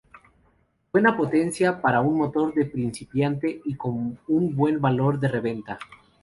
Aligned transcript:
Buena 0.91 1.15
potencia 1.15 1.79
para 1.79 2.01
un 2.01 2.17
motor 2.17 2.55
de 2.55 2.65
principiante 2.65 3.61
y 3.63 3.75
con 3.75 4.17
un 4.29 4.55
buen 4.55 4.81
valor 4.81 5.19
de 5.19 5.27
reventa. 5.27 5.77